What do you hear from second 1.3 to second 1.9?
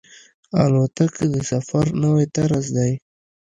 د سفر